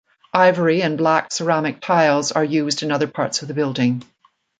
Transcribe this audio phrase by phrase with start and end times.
[0.33, 4.01] Ivory and black ceramic tiles are used in other parts of the building.